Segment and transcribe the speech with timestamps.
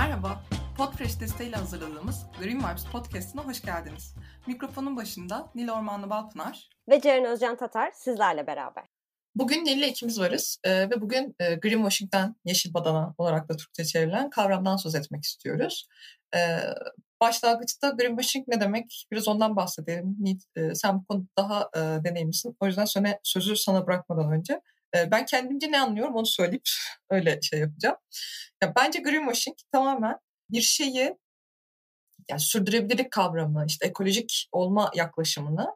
[0.00, 0.40] Merhaba,
[0.76, 4.14] Podfresh desteğiyle hazırladığımız Green Vibes Podcast'ına hoş geldiniz.
[4.46, 8.84] Mikrofonun başında Nil Ormanlı Balpınar ve Ceren Özcan Tatar sizlerle beraber.
[9.34, 14.30] Bugün Nil'le ikimiz varız ee, ve bugün e, Greenwashing'den yeşil badana olarak da Türkçe çevrilen
[14.30, 15.88] kavramdan söz etmek istiyoruz.
[16.36, 16.58] Ee,
[17.20, 19.06] başlangıçta greenwashing ne demek?
[19.12, 20.16] Biraz ondan bahsedelim.
[20.18, 22.56] Nil, e, sen bu konuda daha e, deneyimlisin.
[22.60, 24.60] O yüzden sana, sözü sana bırakmadan önce
[24.94, 26.62] ben kendimce ne anlıyorum onu söyleyip
[27.10, 27.96] öyle şey yapacağım.
[28.62, 30.18] Ya bence greenwashing tamamen
[30.50, 31.16] bir şeyi
[32.28, 35.66] yani sürdürülebilirlik kavramı, işte ekolojik olma yaklaşımını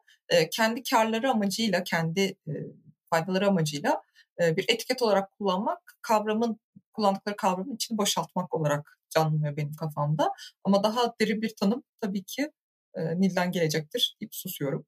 [0.52, 2.36] kendi karları amacıyla, kendi
[3.10, 4.02] faydaları amacıyla
[4.40, 6.60] bir etiket olarak kullanmak, kavramın
[6.92, 10.32] kullandıkları kavramın içini boşaltmak olarak canlanıyor benim kafamda.
[10.64, 12.50] Ama daha derin bir tanım tabii ki
[12.96, 14.86] Nil'den gelecektir deyip susuyorum.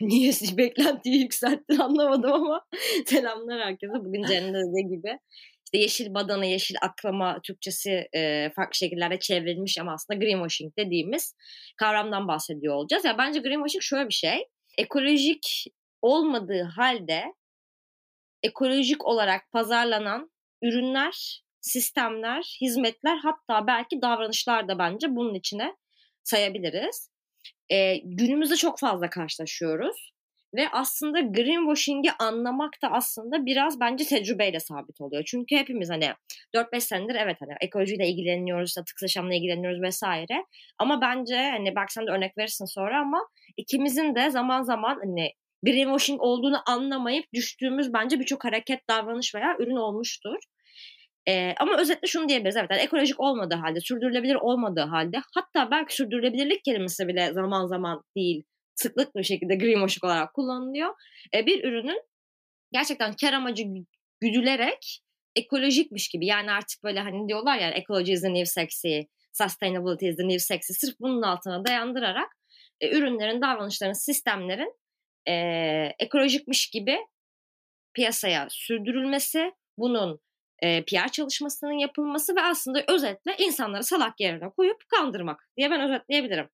[0.00, 2.64] Niye beklentiyi yükselttin anlamadım ama
[3.06, 3.94] selamlar herkese.
[3.94, 5.18] Bugün dediği gibi
[5.64, 11.34] işte yeşil badana, yeşil aklama Türkçesi e, farklı şekillerde çevrilmiş ama aslında greenwashing dediğimiz
[11.76, 13.04] kavramdan bahsediyor olacağız.
[13.04, 14.44] Ya yani bence greenwashing şöyle bir şey.
[14.78, 15.64] Ekolojik
[16.02, 17.24] olmadığı halde
[18.42, 20.30] ekolojik olarak pazarlanan
[20.62, 25.76] ürünler, sistemler, hizmetler hatta belki davranışlar da bence bunun içine
[26.24, 27.10] sayabiliriz.
[27.70, 30.12] E, günümüzde çok fazla karşılaşıyoruz.
[30.54, 35.22] Ve aslında greenwashing'i anlamak da aslında biraz bence tecrübeyle sabit oluyor.
[35.26, 36.12] Çünkü hepimiz hani
[36.54, 40.44] 4-5 senedir evet hani ekolojiyle ilgileniyoruz, atık yaşamla ilgileniyoruz vesaire.
[40.78, 45.32] Ama bence hani belki sen de örnek verirsin sonra ama ikimizin de zaman zaman hani
[45.62, 50.38] greenwashing olduğunu anlamayıp düştüğümüz bence birçok hareket, davranış veya ürün olmuştur.
[51.28, 52.56] Ee, ama özetle şunu diyebiliriz.
[52.56, 58.02] Evet yani ekolojik olmadığı halde, sürdürülebilir olmadığı halde hatta belki sürdürülebilirlik kelimesi bile zaman zaman
[58.16, 60.94] değil sıklıklı bir şekilde greenwashing olarak kullanılıyor.
[61.34, 62.02] Ee, bir ürünün
[62.72, 63.64] gerçekten kar amacı
[64.20, 65.00] güdülerek
[65.36, 69.00] ekolojikmiş gibi yani artık böyle hani diyorlar ya ecology is the new sexy,
[69.32, 72.36] sustainability is the new sexy sırf bunun altına dayandırarak
[72.80, 74.74] e, ürünlerin, davranışların, sistemlerin
[75.28, 75.34] e,
[75.98, 76.98] ekolojikmiş gibi
[77.94, 80.20] piyasaya sürdürülmesi, bunun
[80.62, 86.48] e, PR çalışmasının yapılması ve aslında özetle insanları salak yerine koyup kandırmak diye ben özetleyebilirim.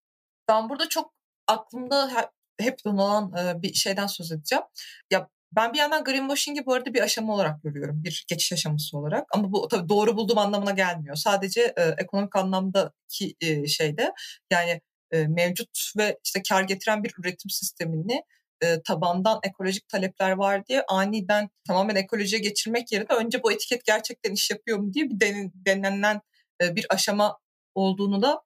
[0.48, 1.15] Ben burada çok
[1.47, 4.64] aklımda hep donanan e, bir şeyden söz edeceğim.
[5.10, 8.04] Ya ben bir yandan greenwashing'i bu arada bir aşama olarak görüyorum.
[8.04, 9.26] Bir geçiş aşaması olarak.
[9.34, 11.16] Ama bu tabii doğru bulduğum anlamına gelmiyor.
[11.16, 14.12] Sadece e, ekonomik anlamdaki e, şeyde
[14.50, 18.22] yani e, mevcut ve işte kar getiren bir üretim sistemini
[18.64, 24.32] e, tabandan ekolojik talepler var diye aniden tamamen ekolojiye geçirmek yerine önce bu etiket gerçekten
[24.32, 26.20] iş yapıyor mu diye bir den, denenen
[26.62, 27.38] e, bir aşama
[27.75, 28.42] olduğunu da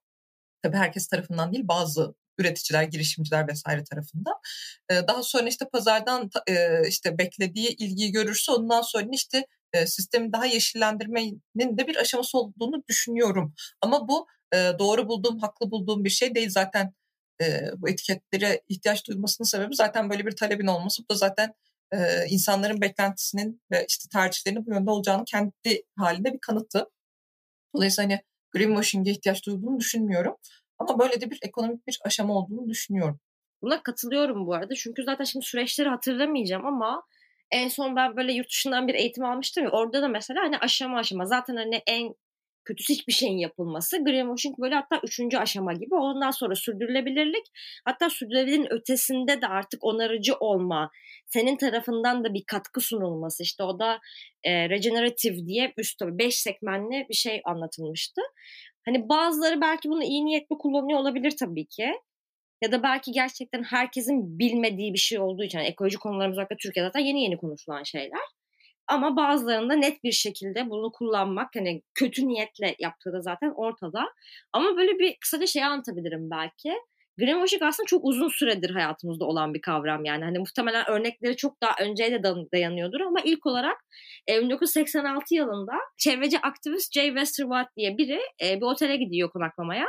[0.63, 4.33] tabii herkes tarafından değil bazı üreticiler, girişimciler vesaire tarafından.
[4.89, 10.33] E, daha sonra işte pazardan e, işte beklediği ilgiyi görürse ondan sonra işte e, sistemi
[10.33, 13.53] daha yeşillendirmenin de bir aşaması olduğunu düşünüyorum.
[13.81, 16.49] Ama bu e, doğru bulduğum, haklı bulduğum bir şey değil.
[16.49, 16.93] Zaten
[17.41, 21.03] e, bu etiketlere ihtiyaç duymasının sebebi zaten böyle bir talebin olması.
[21.03, 21.53] Bu da zaten
[21.91, 26.89] e, insanların beklentisinin ve işte tercihlerinin bu yönde olacağını kendi halinde bir kanıtı.
[27.75, 30.35] Dolayısıyla hani greenwashing'e ihtiyaç duyduğunu düşünmüyorum.
[30.79, 33.19] Ama böyle de bir ekonomik bir aşama olduğunu düşünüyorum.
[33.61, 34.75] Buna katılıyorum bu arada.
[34.75, 37.03] Çünkü zaten şimdi süreçleri hatırlamayacağım ama
[37.51, 40.99] en son ben böyle yurt dışından bir eğitim almıştım ya orada da mesela hani aşama
[40.99, 42.13] aşama zaten hani en
[42.69, 44.03] kötüsü hiçbir şeyin yapılması.
[44.03, 45.95] Greenwashing böyle hatta üçüncü aşama gibi.
[45.95, 47.45] Ondan sonra sürdürülebilirlik.
[47.85, 50.89] Hatta sürdürülebilirliğin ötesinde de artık onarıcı olma.
[51.27, 53.43] Senin tarafından da bir katkı sunulması.
[53.43, 53.99] İşte o da
[54.43, 58.21] e, regenerative diye üst tabii beş segmenli bir şey anlatılmıştı.
[58.85, 61.91] Hani bazıları belki bunu iyi niyetli kullanıyor olabilir tabii ki.
[62.61, 66.87] Ya da belki gerçekten herkesin bilmediği bir şey olduğu için yani ekoloji konularımız özellikle Türkiye'de
[66.87, 68.38] zaten yeni yeni konuşulan şeyler.
[68.89, 74.05] Ama bazılarında net bir şekilde bunu kullanmak hani kötü niyetle yaptığı da zaten ortada.
[74.53, 76.73] Ama böyle bir kısaca şey anlatabilirim belki.
[77.19, 80.23] Greenwashing aslında çok uzun süredir hayatımızda olan bir kavram yani.
[80.23, 82.23] Hani muhtemelen örnekleri çok daha önceye de
[82.53, 83.77] dayanıyordur ama ilk olarak
[84.29, 89.85] 1986 yılında çevreci aktivist Jay Westerwald diye biri e, bir otele gidiyor konaklamaya.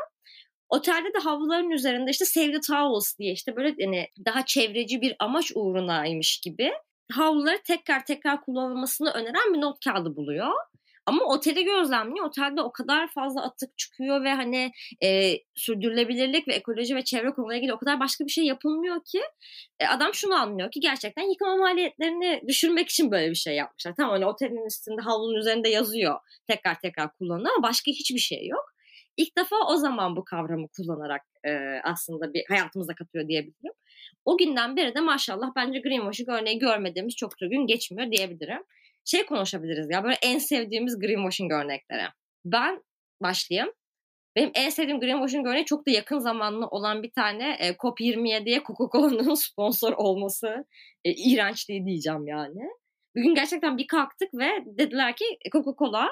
[0.68, 5.16] Otelde de havluların üzerinde işte Save the Towels diye işte böyle yani daha çevreci bir
[5.18, 6.72] amaç uğrunaymış gibi
[7.10, 10.52] havluları tekrar tekrar kullanılmasını öneren bir not kağıdı buluyor.
[11.06, 12.26] Ama oteli gözlemliyor.
[12.26, 14.72] Otelde o kadar fazla atık çıkıyor ve hani
[15.02, 19.20] e, sürdürülebilirlik ve ekoloji ve çevre konularıyla ilgili o kadar başka bir şey yapılmıyor ki
[19.80, 23.94] e, adam şunu anlıyor ki gerçekten yıkama maliyetlerini düşürmek için böyle bir şey yapmışlar.
[23.96, 28.64] Tamam hani otelin üstünde havlunun üzerinde yazıyor tekrar tekrar kullanın ama başka hiçbir şey yok.
[29.16, 31.50] İlk defa o zaman bu kavramı kullanarak e,
[31.84, 33.72] aslında bir hayatımıza katıyor diyebilirim.
[34.24, 38.62] O günden beri de maşallah bence greenwashing örneği görmediğimiz çok da gün geçmiyor diyebilirim.
[39.04, 42.02] Şey konuşabiliriz ya böyle en sevdiğimiz greenwashing örnekleri.
[42.44, 42.82] Ben
[43.22, 43.72] başlayayım.
[44.36, 49.34] Benim en sevdiğim greenwashing örneği çok da yakın zamanlı olan bir tane e, COP27'ye Coca-Cola'nın
[49.44, 50.64] sponsor olması
[51.04, 52.60] e, iğrençliği diyeceğim yani.
[53.16, 56.08] Bugün gerçekten bir kalktık ve dediler ki Coca-Cola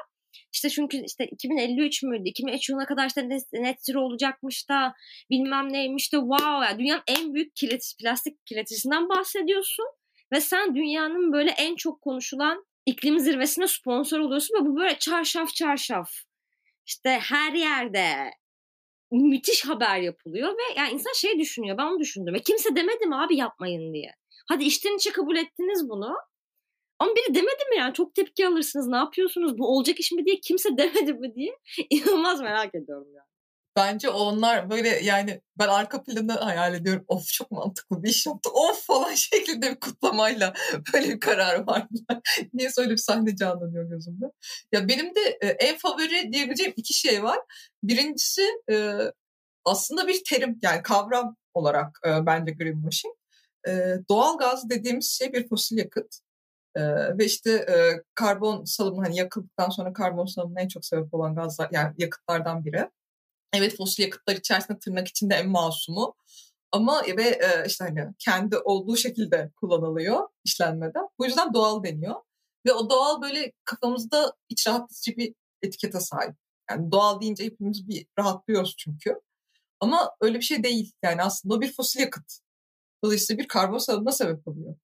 [0.52, 2.28] işte çünkü işte 2053 müydü?
[2.28, 4.94] 2053 yılına kadar işte net zero olacakmış da
[5.30, 9.86] bilmem neymiş de wow yani dünyanın en büyük kilit, plastik kireticisinden bahsediyorsun
[10.32, 15.54] ve sen dünyanın böyle en çok konuşulan iklim zirvesine sponsor oluyorsun ve bu böyle çarşaf
[15.54, 16.10] çarşaf
[16.86, 18.30] işte her yerde
[19.10, 23.16] müthiş haber yapılıyor ve yani insan şey düşünüyor ben onu düşündüm ve kimse demedi mi
[23.16, 24.14] abi yapmayın diye.
[24.48, 26.14] Hadi işten içe kabul ettiniz bunu
[26.98, 30.40] ama biri demedi mi yani çok tepki alırsınız ne yapıyorsunuz bu olacak iş mi diye
[30.40, 31.58] kimse demedi mi diye
[31.90, 33.28] inanılmaz merak ediyorum yani.
[33.76, 37.04] Bence onlar böyle yani ben arka planı hayal ediyorum.
[37.08, 38.50] Of çok mantıklı bir iş yaptı.
[38.50, 40.54] Of falan şeklinde bir kutlamayla
[40.94, 42.20] böyle bir karar vardılar.
[42.54, 44.24] Niye öyle bir sahne canlanıyor gözümde.
[44.72, 47.38] Ya benim de e, en favori diyebileceğim iki şey var.
[47.82, 48.98] Birincisi e,
[49.64, 53.14] aslında bir terim yani kavram olarak e, bence greenwashing.
[54.08, 56.18] Doğal gaz dediğimiz şey bir fosil yakıt.
[57.18, 61.68] Ve işte e, karbon salımı hani yakıldıktan sonra karbon salımına en çok sebep olan gazlar
[61.72, 62.90] yani yakıtlardan biri.
[63.52, 66.14] Evet fosil yakıtlar içerisinde tırnak içinde en masumu.
[66.72, 71.08] Ama ve e, işte hani kendi olduğu şekilde kullanılıyor işlenmeden.
[71.18, 72.14] Bu yüzden doğal deniyor.
[72.66, 76.34] Ve o doğal böyle kafamızda iç rahatlatıcı bir etikete sahip.
[76.70, 79.20] Yani doğal deyince hepimiz bir rahatlıyoruz çünkü.
[79.80, 80.92] Ama öyle bir şey değil.
[81.02, 82.38] Yani aslında o bir fosil yakıt.
[83.04, 84.76] Dolayısıyla bir karbon salımına sebep oluyor.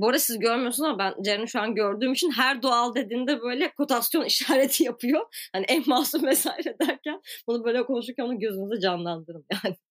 [0.00, 3.74] Bu arada siz görmüyorsunuz ama ben Ceren'i şu an gördüğüm için her doğal dediğinde böyle
[3.74, 5.20] kotasyon işareti yapıyor.
[5.52, 9.76] Hani en masum vesaire derken bunu böyle konuşurken onu gözünüzde canlandırın yani.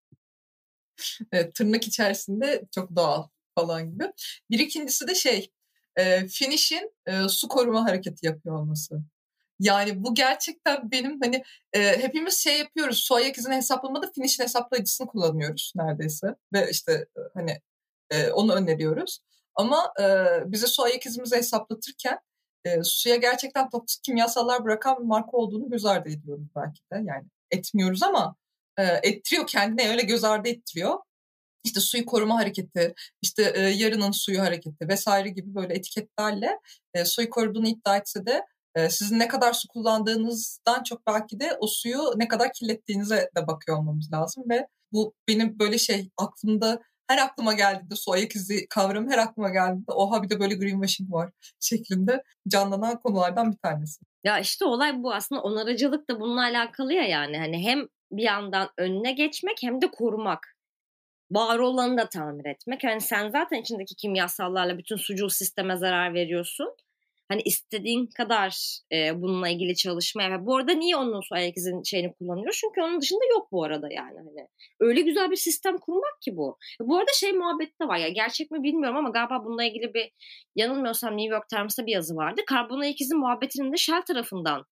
[1.32, 4.04] Evet, tırnak içerisinde çok doğal falan gibi.
[4.50, 5.52] Bir ikincisi de şey,
[5.96, 9.02] e, finish'in e, su koruma hareketi yapıyor olması.
[9.60, 12.98] Yani bu gerçekten benim hani e, hepimiz şey yapıyoruz.
[12.98, 16.36] Su ayak izini hesaplamada finish'in hesaplayıcısını kullanıyoruz neredeyse.
[16.54, 17.62] Ve işte e, hani
[18.10, 19.20] e, onu öneriyoruz.
[19.56, 20.04] Ama e,
[20.46, 22.20] bize su ayak izimizi hesaplatırken
[22.66, 26.96] e, suya gerçekten toksik kimyasallar bırakan bir marka olduğunu göz ardı ediyoruz belki de.
[26.96, 28.36] Yani etmiyoruz ama
[28.78, 30.98] e, ettiriyor kendine öyle göz ardı ettiriyor.
[31.64, 36.60] İşte suyu koruma hareketi, işte e, yarının suyu hareketi vesaire gibi böyle etiketlerle
[36.94, 41.58] e, suyu koruduğunu iddia etse de e, sizin ne kadar su kullandığınızdan çok belki de
[41.60, 46.82] o suyu ne kadar kirlettiğinize de bakıyor olmamız lazım ve bu benim böyle şey aklımda
[47.10, 51.12] her aklıma geldiğinde su ayak izi kavramı her aklıma geldiğinde oha bir de böyle greenwashing
[51.12, 54.02] var şeklinde canlanan konulardan bir tanesi.
[54.24, 58.70] Ya işte olay bu aslında onarıcılık da bununla alakalı ya yani hani hem bir yandan
[58.78, 60.56] önüne geçmek hem de korumak.
[61.32, 62.84] Var olanı da tamir etmek.
[62.84, 66.76] Yani sen zaten içindeki kimyasallarla bütün sucul sisteme zarar veriyorsun
[67.30, 71.22] hani istediğin kadar e, bununla ilgili çalışmaya ve bu arada niye onun
[71.56, 72.58] izin şeyini kullanıyor?
[72.62, 74.48] Çünkü onun dışında yok bu arada yani hani.
[74.80, 76.58] Öyle güzel bir sistem kurmak ki bu.
[76.82, 80.12] Bu arada şey muhabbet de var ya gerçek mi bilmiyorum ama galiba bununla ilgili bir
[80.56, 82.42] yanılmıyorsam New York Times'ta bir yazı vardı.
[82.48, 84.66] Karbon ayak izi muhabbetinin de Shell tarafından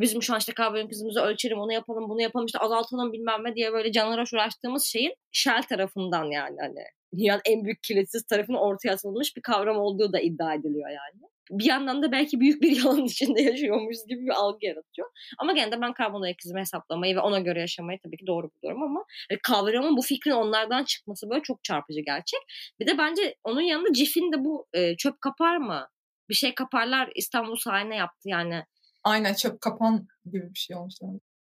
[0.00, 3.54] bizim şu an işte karbon izimizi ölçelim, onu yapalım, bunu yapalım, işte azaltalım bilmem ne
[3.54, 6.84] diye böyle canlara uğraştığımız şeyin Shell tarafından yani hani
[7.16, 11.64] dünyanın en büyük kilitsiz tarafının ortaya atılmış bir kavram olduğu da iddia ediliyor yani bir
[11.64, 15.08] yandan da belki büyük bir yalan içinde yaşıyormuşuz gibi bir algı yaratıyor.
[15.38, 18.50] Ama gene de ben karbon ayak izimi hesaplamayı ve ona göre yaşamayı tabii ki doğru
[18.50, 22.40] buluyorum ama hani kavramın bu fikrin onlardan çıkması böyle çok çarpıcı gerçek.
[22.80, 25.88] Bir de bence onun yanında Cif'in de bu e, çöp kapar mı?
[26.28, 28.64] Bir şey kaparlar İstanbul sahiline yaptı yani.
[29.04, 30.94] Aynen çöp kapan gibi bir şey olmuş.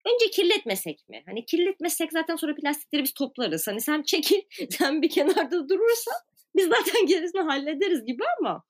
[0.05, 1.23] Önce kirletmesek mi?
[1.25, 3.67] Hani kirletmesek zaten sonra plastikleri biz toplarız.
[3.67, 6.15] Hani sen çekil, sen bir kenarda durursan
[6.55, 8.63] biz zaten gerisini hallederiz gibi ama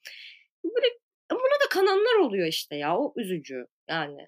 [0.64, 0.88] böyle
[1.36, 2.98] buna da kananlar oluyor işte ya.
[2.98, 4.28] O üzücü yani.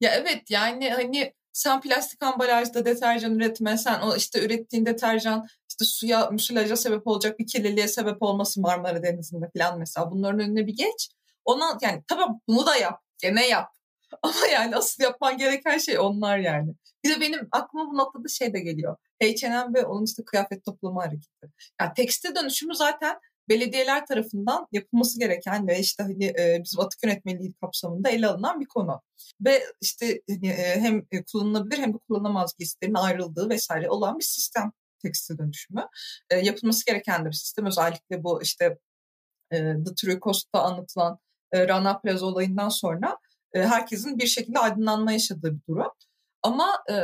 [0.00, 5.84] Ya evet yani hani sen plastik ambalajda deterjan üretme, sen o işte ürettiğin deterjan işte
[5.84, 10.10] suya, müsilaja sebep olacak bir kirliliğe sebep olması Marmara Denizi'nde falan mesela.
[10.10, 11.10] Bunların önüne bir geç.
[11.44, 13.68] Ona yani tamam bunu da yap, gene yap.
[14.22, 16.74] Ama yani asıl yapman gereken şey onlar yani.
[17.04, 18.96] Bir de benim aklıma bu noktada şey de geliyor.
[19.22, 21.46] H&M ve onun işte kıyafet toplama hareketi.
[21.80, 23.18] Yani tekstil dönüşümü zaten
[23.50, 28.66] belediyeler tarafından yapılması gereken ve işte hani e, bizim atık yönetmeliği kapsamında ele alınan bir
[28.66, 29.02] konu.
[29.40, 34.72] Ve işte hani, e, hem kullanılabilir hem de kullanılamaz giysilerin ayrıldığı vesaire olan bir sistem
[35.02, 35.86] tekstil dönüşümü.
[36.30, 37.66] E, yapılması gereken de bir sistem.
[37.66, 38.78] Özellikle bu işte
[39.50, 41.18] e, The True Cost'ta anlatılan
[41.52, 43.18] e, Rana Plaza olayından sonra
[43.54, 45.92] e, herkesin bir şekilde aydınlanma yaşadığı bir durum.
[46.42, 46.94] Ama e,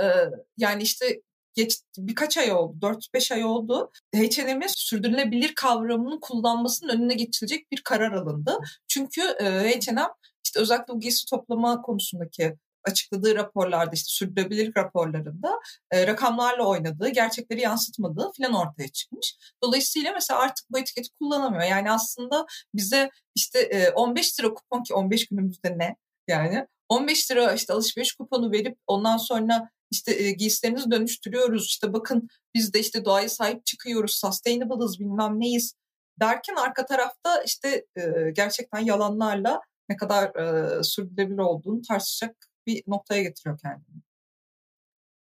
[0.56, 1.20] yani işte
[1.56, 3.90] geç birkaç ay oldu, 4-5 ay oldu.
[4.14, 8.58] H&M'in sürdürülebilir kavramının kullanmasının önüne geçilecek bir karar alındı.
[8.88, 10.02] Çünkü e, H&M
[10.44, 15.60] işte özellikle bu giysi toplama konusundaki açıkladığı raporlarda işte sürdürülebilirlik raporlarında
[15.90, 19.36] e, rakamlarla oynadığı, gerçekleri yansıtmadığı falan ortaya çıkmış.
[19.62, 21.64] Dolayısıyla mesela artık bu etiketi kullanamıyor.
[21.64, 25.96] Yani aslında bize işte e, 15 lira kupon ki 15 günümüzde ne
[26.28, 31.66] yani 15 lira işte alışveriş kuponu verip ondan sonra işte e, giysilerinizi dönüştürüyoruz.
[31.66, 34.20] İşte bakın biz de işte doğaya sahip çıkıyoruz.
[34.20, 35.74] Sustainable'ız bilmem neyiz
[36.20, 43.22] derken arka tarafta işte e, gerçekten yalanlarla ne kadar e, sürdürülebilir olduğunu tartışacak bir noktaya
[43.22, 44.02] getiriyor kendini.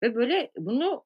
[0.03, 1.05] Ve böyle bunu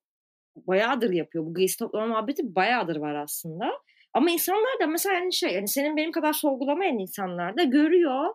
[0.56, 1.46] bayağıdır yapıyor.
[1.46, 3.70] Bu giysi toplama muhabbeti bayağıdır var aslında.
[4.14, 8.34] Ama insanlar da mesela yani şey yani senin benim kadar sorgulamayan insanlar da görüyor.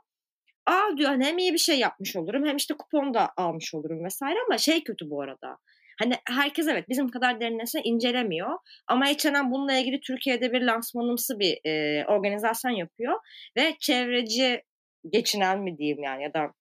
[0.65, 4.06] Aa diyor hani hem iyi bir şey yapmış olurum hem işte kupon da almış olurum
[4.06, 5.58] vesaire ama şey kötü bu arada.
[6.00, 8.50] Hani herkes evet bizim kadar derinlemesine incelemiyor.
[8.88, 13.20] Ama H&M bununla ilgili Türkiye'de bir lansmanımsı bir e, organizasyon yapıyor.
[13.58, 14.62] Ve çevreci
[15.10, 16.53] geçinen mi diyeyim yani ya da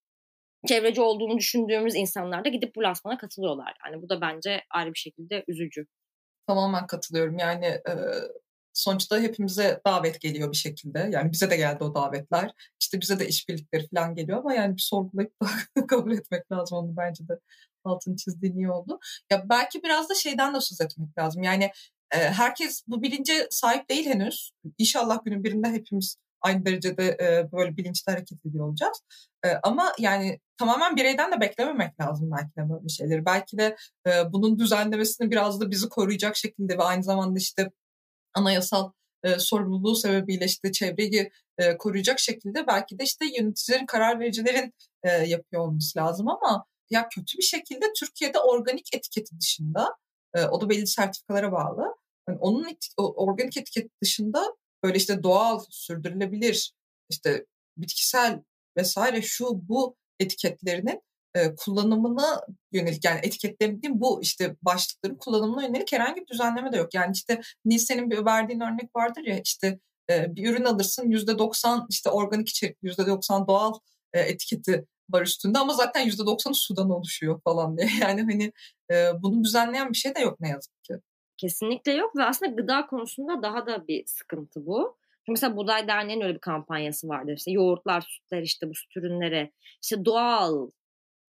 [0.68, 3.76] çevreci olduğunu düşündüğümüz insanlar da gidip bu lansmana katılıyorlar.
[3.86, 5.86] Yani bu da bence ayrı bir şekilde üzücü.
[6.46, 7.38] Tamamen katılıyorum.
[7.38, 7.92] Yani e,
[8.72, 11.08] sonuçta hepimize davet geliyor bir şekilde.
[11.12, 12.52] Yani bize de geldi o davetler.
[12.80, 16.96] İşte bize de işbirlikleri falan geliyor ama yani bir sorgulayıp da kabul etmek lazım onu
[16.96, 17.38] bence de
[17.84, 18.98] altını çizdiğin iyi oldu.
[19.30, 21.42] Ya belki biraz da şeyden de söz etmek lazım.
[21.42, 21.70] Yani
[22.14, 24.52] e, herkes bu bilince sahip değil henüz.
[24.78, 29.02] İnşallah günün birinde hepimiz aynı derecede e, böyle bilinçli hareket ediyor olacağız.
[29.44, 33.26] E, ama yani tamamen bireyden de beklememek lazım belki de böyle şeyleri.
[33.26, 33.76] Belki de
[34.32, 37.70] bunun düzenlemesini biraz da bizi koruyacak şekilde ve aynı zamanda işte
[38.34, 44.74] anayasal e, sorumluluğu sebebiyle işte çevreyi e, koruyacak şekilde belki de işte yöneticilerin, karar vericilerin
[45.02, 49.96] e, yapıyor olması lazım ama ya kötü bir şekilde Türkiye'de organik etiketi dışında
[50.34, 51.94] e, o da belli sertifikalara bağlı.
[52.28, 56.72] Yani onun etik, organik etiket dışında böyle işte doğal, sürdürülebilir,
[57.10, 57.46] işte
[57.76, 58.42] bitkisel
[58.76, 61.02] vesaire şu bu etiketlerinin
[61.56, 62.40] kullanımına
[62.72, 66.94] yönelik yani etiketlerin değil bu işte başlıkların kullanımına yönelik herhangi bir düzenleme de yok.
[66.94, 72.48] Yani işte Nisan'ın bir verdiğin örnek vardır ya işte bir ürün alırsın %90 işte organik
[72.48, 73.72] içerik, %90 doğal
[74.12, 77.88] etiketi var üstünde ama zaten %90'ı sudan oluşuyor falan diye.
[78.00, 78.52] Yani hani
[79.22, 80.94] bunu düzenleyen bir şey de yok ne yazık ki.
[81.36, 84.96] Kesinlikle yok ve aslında gıda konusunda daha da bir sıkıntı bu.
[85.28, 87.36] Mesela Buğday Derneği'nin öyle bir kampanyası vardır.
[87.36, 90.70] İşte yoğurtlar, sütler işte bu süt ürünleri işte doğal,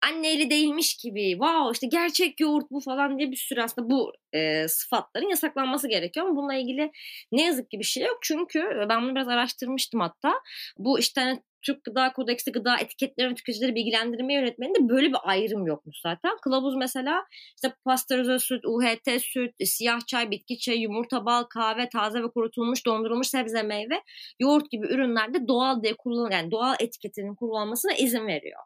[0.02, 4.68] anne değilmiş gibi, wow işte gerçek yoğurt bu falan diye bir sürü aslında bu e,
[4.68, 6.90] sıfatların yasaklanması gerekiyor ama bununla ilgili
[7.32, 8.18] ne yazık ki bir şey yok.
[8.22, 10.32] Çünkü ben bunu biraz araştırmıştım hatta.
[10.78, 15.66] Bu işte hani Türk Gıda Kodeksi gıda etiketleri ve tüketicileri bilgilendirme yönetmeninde böyle bir ayrım
[15.66, 16.36] yokmuş zaten.
[16.42, 17.24] Kılavuz mesela
[17.56, 22.86] işte pastörize süt, UHT süt, siyah çay, bitki çayı, yumurta, bal, kahve, taze ve kurutulmuş,
[22.86, 24.02] dondurulmuş sebze, meyve,
[24.40, 28.60] yoğurt gibi ürünlerde doğal diye kullan yani doğal etiketinin kullanılmasına izin veriyor.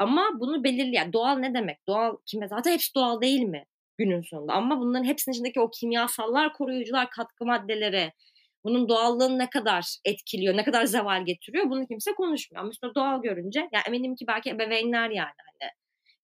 [0.00, 1.86] Ama bunu belirli yani doğal ne demek?
[1.88, 3.64] Doğal kime zaten hepsi doğal değil mi
[3.98, 4.52] günün sonunda?
[4.52, 8.12] Ama bunların hepsinin içindeki o kimyasallar, koruyucular, katkı maddeleri,
[8.64, 12.62] bunun doğallığını ne kadar etkiliyor, ne kadar zeval getiriyor bunu kimse konuşmuyor.
[12.62, 15.70] Ama işte doğal görünce ya eminim ki belki ebeveynler yani hani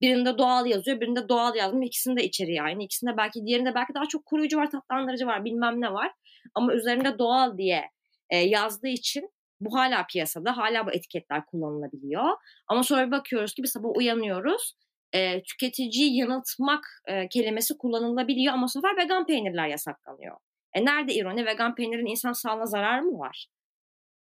[0.01, 1.87] birinde doğal yazıyor, birinde doğal yazmıyor.
[1.87, 2.83] İkisinde içeriği aynı.
[2.83, 6.11] İkisinde belki diğerinde belki daha çok koruyucu var, tatlandırıcı var, bilmem ne var.
[6.55, 7.89] Ama üzerinde doğal diye
[8.29, 12.23] e, yazdığı için bu hala piyasada, hala bu etiketler kullanılabiliyor.
[12.67, 14.73] Ama sonra bir bakıyoruz ki bir sabah uyanıyoruz.
[15.13, 20.37] E, tüketiciyi yanıltmak e, kelimesi kullanılabiliyor ama bu sefer vegan peynirler yasaklanıyor.
[20.73, 21.45] E nerede ironi?
[21.45, 23.47] Vegan peynirin insan sağlığına zarar mı var?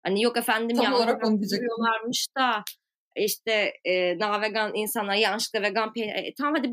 [0.03, 1.69] Hani yok efendim Tam olarak onu diyecektim.
[2.39, 2.63] da
[3.17, 6.15] işte e, daha vegan insanlar yanlışlıkla vegan peynir.
[6.15, 6.69] E, tamam hadi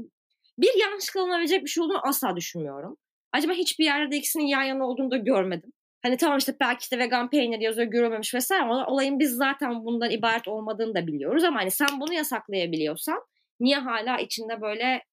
[0.57, 2.97] bir yanlışlıkla alınabilecek bir şey olduğunu asla düşünmüyorum.
[3.31, 5.71] Acaba hiçbir yerde ikisinin yan yana olduğunu da görmedim.
[6.01, 10.11] Hani tamam işte belki işte vegan peynir yazıyor görülmemiş vesaire ama olayın biz zaten bundan
[10.11, 13.21] ibaret olmadığını da biliyoruz ama hani sen bunu yasaklayabiliyorsan
[13.59, 15.03] niye hala içinde böyle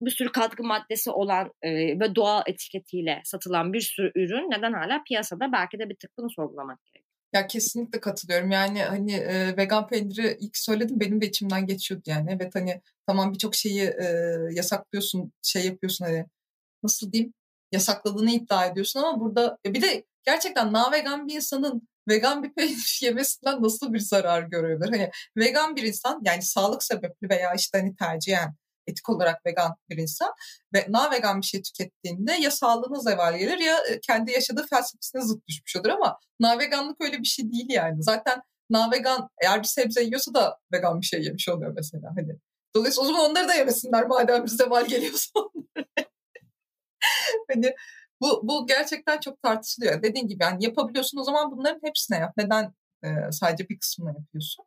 [0.00, 5.02] bir sürü katkı maddesi olan e, ve doğal etiketiyle satılan bir sürü ürün neden hala
[5.08, 7.12] piyasada belki de bir tık bunu sorgulamak gerekiyor.
[7.32, 8.50] Ya kesinlikle katılıyorum.
[8.50, 12.30] Yani hani e, vegan peyniri ilk söyledim benim de içimden geçiyordu yani.
[12.36, 14.06] Evet hani tamam birçok şeyi e,
[14.52, 16.26] yasaklıyorsun, şey yapıyorsun hani
[16.82, 17.34] nasıl diyeyim?
[17.72, 22.98] Yasakladığını iddia ediyorsun ama burada bir de gerçekten na vegan bir insanın vegan bir peynir
[23.02, 24.90] yemesinden nasıl bir zarar görebilir?
[24.90, 28.54] Hani vegan bir insan yani sağlık sebepli veya işte hani tercihen
[28.86, 30.32] etik olarak vegan bir insan
[30.74, 35.22] ve na vegan bir şey tükettiğinde ya sağlığına zeval gelir ya e, kendi yaşadığı felsefesine
[35.22, 38.02] zıt düşmüş olur ama na veganlık öyle bir şey değil yani.
[38.02, 42.38] Zaten na vegan eğer bir sebze yiyorsa da vegan bir şey yemiş oluyor mesela hani.
[42.74, 45.30] Dolayısıyla o zaman onları da yemesinler madem bize zeval geliyorsa
[47.54, 47.74] hani
[48.20, 50.02] bu, bu gerçekten çok tartışılıyor.
[50.02, 52.32] Dediğin gibi yani yapabiliyorsun o zaman bunların hepsine yap.
[52.36, 52.64] Neden
[53.04, 54.64] e, sadece bir kısmını yapıyorsun?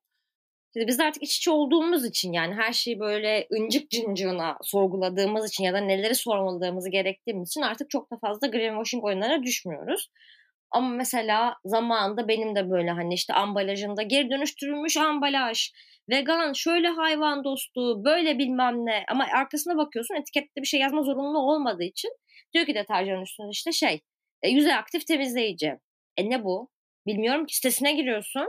[0.74, 5.64] Şimdi biz artık iç içe olduğumuz için yani her şeyi böyle incik cincığına sorguladığımız için
[5.64, 10.10] ya da neleri sormaladığımızı gerektiğimiz için artık çok da fazla greenwashing oyunlarına düşmüyoruz.
[10.72, 15.70] Ama mesela zamanında benim de böyle hani işte ambalajında geri dönüştürülmüş ambalaj,
[16.10, 19.04] vegan, şöyle hayvan dostu, böyle bilmem ne.
[19.12, 22.12] Ama arkasına bakıyorsun etikette bir şey yazma zorunlu olmadığı için
[22.56, 24.02] diyor ki deterjan üstünde işte şey
[24.42, 25.80] e, yüzey aktif temizleyici.
[26.18, 26.70] E ne bu?
[27.08, 28.48] Bilmiyorum ki sitesine giriyorsun.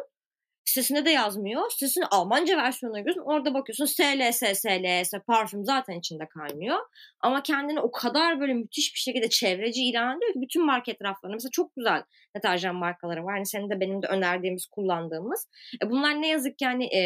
[0.64, 1.70] Sitesinde de yazmıyor.
[1.70, 3.22] Sitesinin Almanca versiyonuna giriyorsun.
[3.22, 6.78] Orada bakıyorsun SLS, SLS, parfüm zaten içinde kaynıyor.
[7.20, 11.34] Ama kendini o kadar böyle müthiş bir şekilde çevreci ilan ediyor ki bütün market raflarında
[11.34, 12.02] mesela çok güzel
[12.36, 13.34] deterjan markaları var.
[13.34, 15.48] Hani senin de benim de önerdiğimiz, kullandığımız.
[15.82, 17.00] E bunlar ne yazık ki yani e,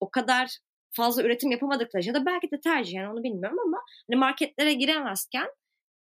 [0.00, 0.58] o kadar
[0.92, 3.78] fazla üretim yapamadıkları ya da belki de tercih yani onu bilmiyorum ama
[4.10, 5.48] hani marketlere giremezken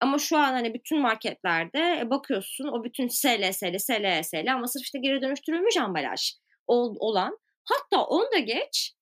[0.03, 4.99] ama şu an hani bütün marketlerde e, bakıyorsun o bütün SLS'li, SLS'li ama sırf işte
[4.99, 6.33] geri dönüştürülmüş ambalaj
[6.67, 8.95] olan hatta onu da geç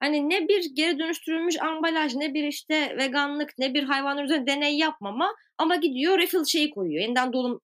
[0.00, 4.78] hani ne bir geri dönüştürülmüş ambalaj ne bir işte veganlık ne bir hayvanlar üzerinde deney
[4.78, 7.02] yapmama ama gidiyor refill şeyi koyuyor.
[7.02, 7.60] Yeniden dolum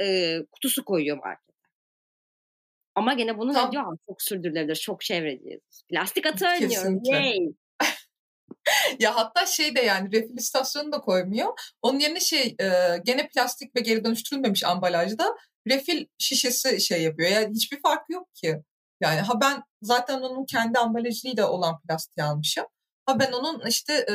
[0.00, 1.46] e, kutusu koyuyor markete.
[2.94, 3.66] Ama gene bunu Tam.
[3.66, 3.98] ne diyor?
[4.06, 5.82] Çok sürdürülebilir, çok çevreciyiz.
[5.88, 7.00] Plastik atı önlüyor.
[7.04, 7.38] Yay.
[9.00, 11.52] ya hatta şey de yani refil istasyonu da koymuyor.
[11.82, 15.36] Onun yerine şey e, gene plastik ve geri dönüştürülmemiş ambalajda
[15.68, 17.30] refil şişesi şey yapıyor.
[17.30, 18.62] Yani hiçbir fark yok ki.
[19.00, 22.64] Yani ha ben zaten onun kendi ambalajıyla olan plastiği almışım.
[23.06, 24.14] Ha ben onun işte e,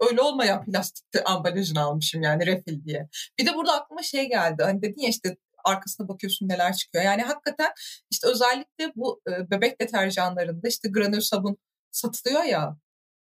[0.00, 3.08] öyle olmayan plastik ambalajını almışım yani refil diye.
[3.38, 4.62] Bir de burada aklıma şey geldi.
[4.62, 7.04] Hani dedin ya işte arkasına bakıyorsun neler çıkıyor.
[7.04, 7.72] Yani hakikaten
[8.10, 11.56] işte özellikle bu e, bebek deterjanlarında işte granül sabun
[11.90, 12.76] satılıyor ya.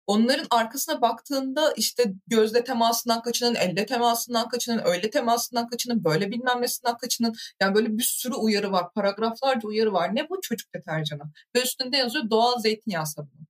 [0.07, 6.63] Onların arkasına baktığında işte gözle temasından kaçının, elle temasından kaçının, öyle temasından kaçının, böyle bilmem
[6.63, 7.35] nesinden kaçının.
[7.61, 8.93] Yani böyle bir sürü uyarı var.
[8.95, 10.15] Paragraflarca uyarı var.
[10.15, 11.23] Ne bu çocuk deterjanı?
[11.57, 13.47] Ve üstünde yazıyor doğal zeytinyağı sabunu.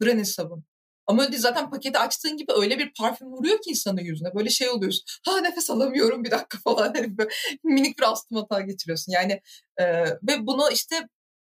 [0.00, 0.64] Granül sabun.
[1.06, 4.34] Ama zaten paketi açtığın gibi öyle bir parfüm vuruyor ki insanın yüzüne.
[4.34, 5.04] Böyle şey oluyorsun.
[5.26, 6.94] Ha nefes alamıyorum bir dakika falan.
[6.94, 7.30] Hani böyle
[7.64, 9.12] minik bir astım hata geçiriyorsun.
[9.12, 9.40] Yani
[9.76, 11.08] e, ve bunu işte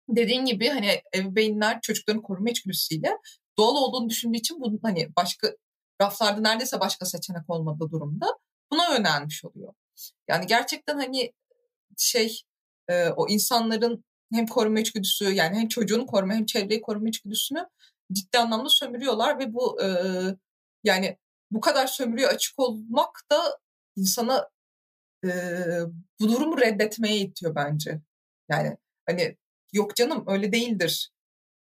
[0.09, 3.11] dediğin gibi hani ebeveynler çocukların koruma içgüdüsüyle
[3.59, 5.49] doğal olduğunu düşündüğü için bunun hani başka
[6.03, 8.39] raflarda neredeyse başka seçenek olmadığı durumda
[8.73, 9.75] buna yönelmiş oluyor.
[10.29, 11.33] Yani gerçekten hani
[11.97, 12.43] şey
[12.89, 17.67] e, o insanların hem koruma içgüdüsü yani hem çocuğun koruma hem çevreyi koruma içgüdüsünü
[18.13, 19.87] ciddi anlamda sömürüyorlar ve bu e,
[20.85, 21.19] yani
[21.51, 23.59] bu kadar sömürüye açık olmak da
[23.97, 24.49] insana
[25.25, 25.31] e,
[26.21, 28.01] bu durumu reddetmeye itiyor bence.
[28.49, 29.37] Yani hani
[29.73, 31.11] yok canım öyle değildir.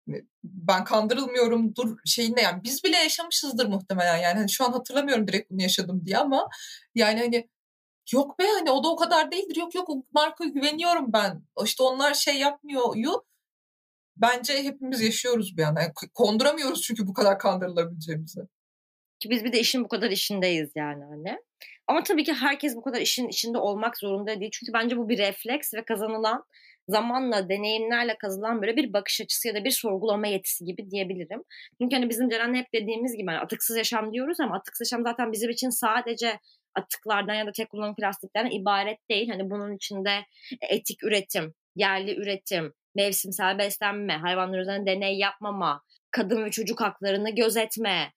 [0.07, 5.27] Hani, ben kandırılmıyorum dur şeyinde yani biz bile yaşamışızdır muhtemelen yani hani şu an hatırlamıyorum
[5.27, 6.49] direkt bunu yaşadım diye ama
[6.95, 7.49] yani hani
[8.13, 11.83] yok be hani o da o kadar değildir yok yok o markaya güveniyorum ben işte
[11.83, 12.95] onlar şey yapmıyor
[14.17, 15.81] bence hepimiz yaşıyoruz bir yana.
[15.81, 18.41] Yani konduramıyoruz çünkü bu kadar kandırılabileceğimizi.
[19.19, 21.37] Ki biz bir de işin bu kadar işindeyiz yani hani.
[21.87, 24.51] Ama tabii ki herkes bu kadar işin içinde olmak zorunda değil.
[24.53, 26.43] Çünkü bence bu bir refleks ve kazanılan
[26.87, 31.43] zamanla, deneyimlerle kazılan böyle bir bakış açısı ya da bir sorgulama yetisi gibi diyebilirim.
[31.81, 35.31] Çünkü hani bizim Ceren'le hep dediğimiz gibi hani atıksız yaşam diyoruz ama atıksız yaşam zaten
[35.31, 36.39] bizim için sadece
[36.75, 39.29] atıklardan ya da tek kullanım plastiklerden ibaret değil.
[39.29, 40.25] Hani bunun içinde
[40.69, 48.11] etik üretim, yerli üretim, mevsimsel beslenme, hayvanlar üzerinde deney yapmama, kadın ve çocuk haklarını gözetme,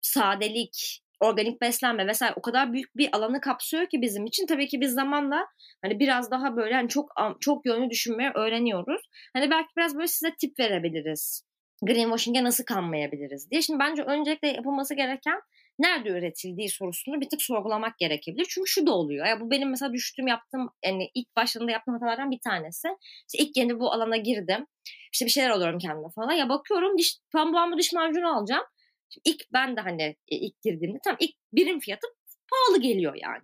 [0.00, 4.46] sadelik, organik beslenme vesaire o kadar büyük bir alanı kapsıyor ki bizim için.
[4.46, 5.46] Tabii ki biz zamanla
[5.82, 9.02] hani biraz daha böyle hani çok çok yönlü düşünmeyi öğreniyoruz.
[9.32, 11.46] Hani belki biraz böyle size tip verebiliriz.
[11.82, 13.62] Greenwashing'e nasıl kanmayabiliriz diye.
[13.62, 15.40] Şimdi bence öncelikle yapılması gereken
[15.78, 18.46] nerede üretildiği sorusunu bir tık sorgulamak gerekebilir.
[18.48, 19.26] Çünkü şu da oluyor.
[19.26, 22.88] Ya bu benim mesela düştüğüm yaptığım yani ilk başladığımda yaptığım hatalardan bir tanesi.
[23.32, 24.66] İşte ilk yeni bu alana girdim.
[25.12, 26.32] İşte bir şeyler alıyorum kendime falan.
[26.32, 28.64] Ya bakıyorum diş, pambuğumu diş macunu alacağım.
[29.08, 32.06] Şimdi ilk ben de hani e, ilk girdiğimde tam ilk birim fiyatı
[32.50, 33.42] pahalı geliyor yani.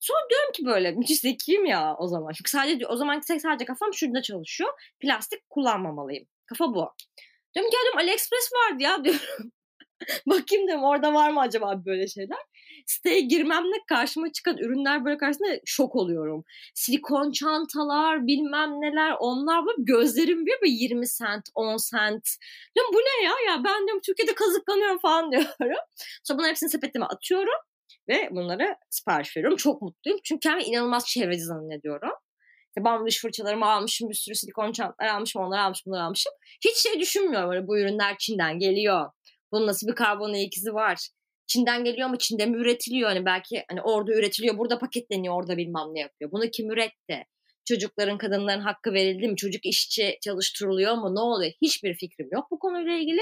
[0.00, 2.32] Sonra diyorum ki böyle müthiş zekiyim ya o zaman.
[2.32, 4.70] Çünkü sadece o zaman sadece kafam şurada çalışıyor.
[5.00, 6.26] Plastik kullanmamalıyım.
[6.46, 6.94] Kafa bu.
[7.54, 9.52] Diyorum ki ya diyorum AliExpress vardı ya diyorum.
[10.26, 12.38] Bakayım dedim orada var mı acaba böyle şeyler.
[12.86, 16.44] Siteye girmemle karşıma çıkan ürünler böyle karşısında şok oluyorum.
[16.74, 22.28] Silikon çantalar bilmem neler onlar böyle gözlerim bir böyle 20 sent 10 sent.
[22.74, 25.48] Diyorum bu ne ya ya ben diyorum Türkiye'de kazıklanıyorum falan diyorum.
[26.24, 27.60] Sonra bunların hepsini sepetime atıyorum
[28.08, 29.56] ve bunları sipariş veriyorum.
[29.56, 32.12] Çok mutluyum çünkü kendimi inanılmaz çevreci zannediyorum.
[32.68, 36.32] İşte bambu diş fırçalarımı almışım, bir sürü silikon çantalar almışım, onları almışım, bunları almışım.
[36.64, 39.10] Hiç şey düşünmüyorum böyle bu ürünler Çin'den geliyor
[39.52, 41.08] bunun nasıl bir karbon ikizi var?
[41.50, 42.18] Çin'den geliyor mu?
[42.18, 43.08] Çin'de mi üretiliyor?
[43.08, 46.32] Hani belki hani orada üretiliyor, burada paketleniyor, orada bilmem ne yapıyor.
[46.32, 47.26] Bunu kim üretti?
[47.68, 49.36] Çocukların, kadınların hakkı verildi mi?
[49.36, 51.14] Çocuk işçi çalıştırılıyor mu?
[51.14, 51.52] Ne oluyor?
[51.62, 53.20] Hiçbir fikrim yok bu konuyla ilgili.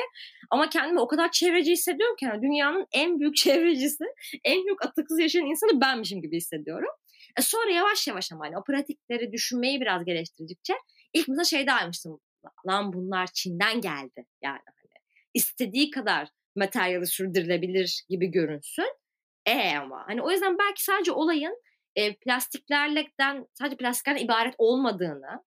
[0.50, 4.04] Ama kendimi o kadar çevreci hissediyorum ki yani dünyanın en büyük çevrecisi,
[4.44, 6.90] en büyük atıksız yaşayan insanı benmişim gibi hissediyorum.
[7.38, 10.74] E sonra yavaş yavaş ama hani o pratikleri düşünmeyi biraz geliştirdikçe
[11.12, 12.20] ilk mesela şeyde almıştım.
[12.66, 14.26] Lan bunlar Çin'den geldi.
[14.42, 15.02] Yani hani
[15.34, 18.98] istediği kadar materyali sürdürülebilir gibi görünsün.
[19.46, 21.62] E ama hani o yüzden belki sadece olayın
[21.96, 25.44] e, plastiklerden sadece plastiklerden ibaret olmadığını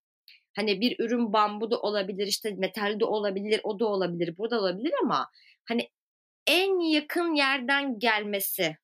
[0.56, 4.60] hani bir ürün bambu da olabilir işte metal de olabilir o da olabilir bu da
[4.60, 5.30] olabilir ama
[5.68, 5.88] hani
[6.46, 8.76] en yakın yerden gelmesi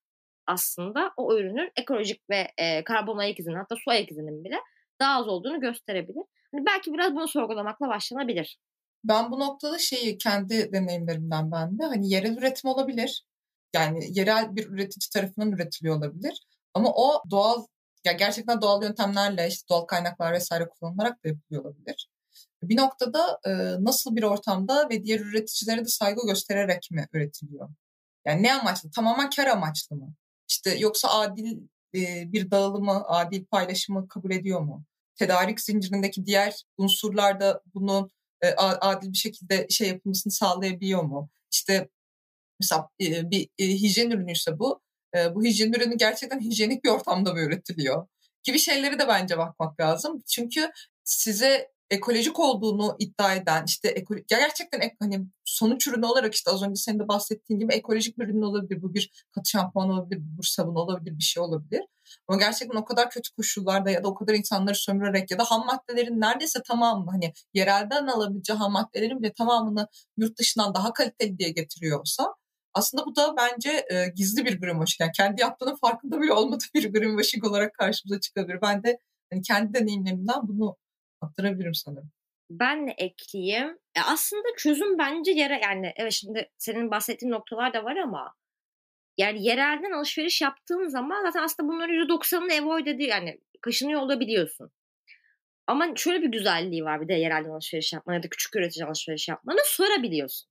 [0.46, 4.56] aslında o ürünün ekolojik ve e, karbon ayak izinin hatta su ayak izinin bile
[5.00, 6.22] daha az olduğunu gösterebilir.
[6.52, 8.58] Hani belki biraz bunu sorgulamakla başlanabilir.
[9.04, 13.24] Ben bu noktada şeyi kendi deneyimlerimden ben de hani yerel üretim olabilir.
[13.74, 16.46] Yani yerel bir üretici tarafından üretiliyor olabilir.
[16.74, 17.66] Ama o doğal
[18.04, 22.08] ya gerçekten doğal yöntemlerle işte doğal kaynaklar vesaire kullanılarak da yapılıyor olabilir.
[22.62, 23.50] Bir noktada e,
[23.84, 27.68] nasıl bir ortamda ve diğer üreticilere de saygı göstererek mi üretiliyor?
[28.24, 28.90] Yani ne amaçlı?
[28.90, 30.14] Tamamen kar amaçlı mı?
[30.48, 31.58] İşte yoksa adil
[31.94, 34.84] e, bir dağılımı, adil paylaşımı kabul ediyor mu?
[35.16, 38.10] Tedarik zincirindeki diğer unsurlar da bunun
[38.42, 41.30] e, adil bir şekilde şey yapılmasını sağlayabiliyor mu?
[41.52, 41.88] İşte
[42.60, 44.82] mesela e, bir e, hijyen ürünüyse bu,
[45.16, 48.06] e, bu hijyen ürünü gerçekten hijyenik bir ortamda mı üretiliyor?
[48.44, 50.22] Gibi şeyleri de bence bakmak lazım.
[50.26, 50.70] Çünkü
[51.04, 56.62] size ekolojik olduğunu iddia eden işte ekolo- gerçekten ek, hani sonuç ürünü olarak işte az
[56.62, 58.82] önce senin de bahsettiğin gibi ekolojik bir ürün olabilir.
[58.82, 61.82] Bu bir katı şampuan olabilir, bu bir sabun olabilir, bir şey olabilir.
[62.28, 65.66] Ama gerçekten o kadar kötü koşullarda ya da o kadar insanları sömürerek ya da ham
[65.66, 71.50] maddelerin neredeyse tamamını hani yerelden alabileceği ham maddelerin bile tamamını yurt dışından daha kaliteli diye
[71.50, 72.34] getiriyorsa
[72.74, 75.00] aslında bu da bence e, gizli bir greenwashing.
[75.00, 78.58] Yani kendi yaptığının farkında bile olmadığı bir greenwashing olarak karşımıza çıkabilir.
[78.62, 78.98] Ben de
[79.32, 80.76] hani kendi deneyimlerimden bunu
[81.20, 82.10] aktarabilirim sanırım.
[82.50, 83.78] Ben de ekleyeyim.
[83.94, 88.34] E aslında çözüm bence yere yani evet şimdi senin bahsettiğin noktalar da var ama
[89.18, 94.70] yani yerelden alışveriş yaptığın zaman zaten aslında bunların %90'ını avoid ediyor yani kaşınıyor olabiliyorsun.
[95.66, 99.28] Ama şöyle bir güzelliği var bir de yerelden alışveriş yapmanın ya da küçük üretici alışveriş
[99.28, 100.50] yapmanı sorabiliyorsun.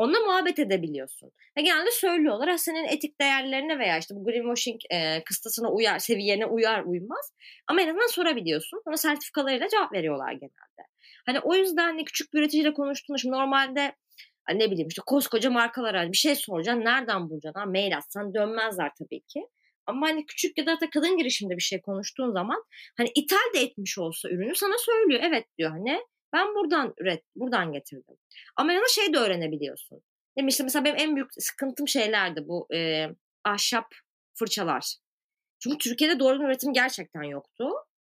[0.00, 1.30] Onunla muhabbet edebiliyorsun.
[1.56, 6.84] Ve genelde söylüyorlar senin etik değerlerine veya işte bu greenwashing e, kıstasına uyar, seviyene uyar
[6.84, 7.32] uymaz.
[7.66, 8.82] Ama en azından sorabiliyorsun.
[8.86, 10.82] Ona sertifikalarıyla cevap veriyorlar genelde.
[11.26, 13.96] Hani o yüzden hani küçük bir üreticiyle konuştuğunda şimdi normalde
[14.44, 16.84] hani ne bileyim işte koskoca markalara bir şey soracaksın.
[16.84, 17.60] Nereden bulacaksın?
[17.60, 19.46] Ha, mail atsan dönmezler tabii ki.
[19.86, 22.64] Ama hani küçük ya da kadın girişimde bir şey konuştuğun zaman
[22.96, 25.20] hani ithal de etmiş olsa ürünü sana söylüyor.
[25.24, 26.00] Evet diyor hani
[26.32, 28.16] ben buradan üret, buradan getirdim.
[28.56, 30.02] Ama yana şey de öğrenebiliyorsun.
[30.36, 30.50] Değil mi?
[30.50, 33.08] İşte mesela benim en büyük sıkıntım şeylerdi bu e,
[33.44, 33.94] ahşap
[34.34, 34.96] fırçalar.
[35.58, 37.70] Çünkü Türkiye'de doğru üretim gerçekten yoktu.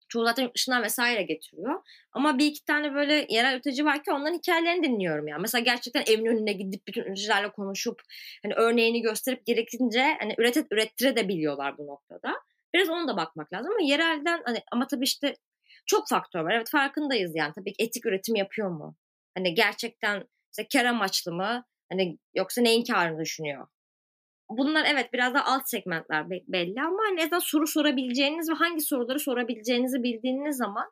[0.08, 1.82] Çoğu zaten yurt dışından vesaire getiriyor.
[2.12, 5.38] Ama bir iki tane böyle yerel üretici var ki onların hikayelerini dinliyorum ya.
[5.38, 8.02] Mesela gerçekten evin önüne gidip bütün üreticilerle konuşup
[8.42, 12.34] hani örneğini gösterip gerekince hani üretet ürettire de biliyorlar bu noktada.
[12.74, 15.34] Biraz ona da bakmak lazım ama yerelden hani ama tabii işte
[15.86, 16.54] çok faktör var.
[16.54, 17.52] Evet farkındayız yani.
[17.54, 18.96] Tabii ki etik üretim yapıyor mu?
[19.36, 20.24] Hani gerçekten
[20.58, 21.64] işte kar amaçlı mı?
[21.92, 23.66] Hani yoksa neyin karını düşünüyor?
[24.50, 29.20] Bunlar evet biraz da alt segmentler belli ama hani en soru sorabileceğiniz ve hangi soruları
[29.20, 30.90] sorabileceğinizi bildiğiniz zaman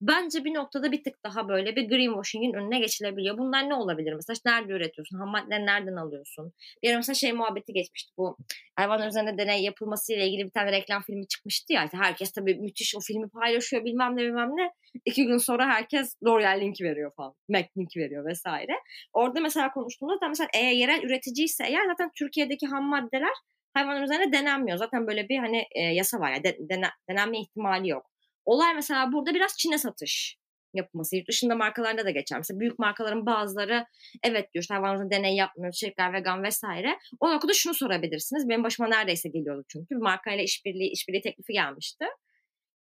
[0.00, 3.38] bence bir noktada bir tık daha böyle bir greenwashing'in önüne geçilebiliyor.
[3.38, 4.12] Bunlar ne olabilir?
[4.12, 5.18] Mesela işte nerede üretiyorsun?
[5.18, 6.52] Ham maddeleri nereden alıyorsun?
[6.82, 8.36] Bir ara mesela şey muhabbeti geçmişti bu.
[8.76, 11.84] Hayvanlar üzerinde deney yapılması ile ilgili bir tane reklam filmi çıkmıştı ya.
[11.84, 14.70] İşte herkes tabii müthiş o filmi paylaşıyor bilmem ne bilmem ne.
[15.04, 17.34] İki gün sonra herkes L'Oreal linki veriyor falan.
[17.48, 18.72] Mac linki veriyor vesaire.
[19.12, 23.32] Orada mesela konuştuğumuzda mesela eğer yerel üreticiyse eğer zaten Türkiye'deki ham maddeler
[23.74, 24.78] hayvanlar üzerinde denenmiyor.
[24.78, 26.32] Zaten böyle bir hani e, yasa var.
[26.32, 28.06] Yani de, dene, denenme ihtimali yok.
[28.46, 30.38] Olay mesela burada biraz Çin'e satış
[30.74, 31.16] yapılması.
[31.16, 32.38] Yurt dışında markalarda da geçer.
[32.38, 33.86] Mesela büyük markaların bazıları
[34.22, 36.98] evet diyor işte hayvanımızda deney yapmıyor, çiçekler vegan vesaire.
[37.20, 38.48] O noktada şunu sorabilirsiniz.
[38.48, 39.94] Benim başıma neredeyse geliyordu çünkü.
[39.94, 42.04] Bir markayla işbirliği, işbirliği teklifi gelmişti.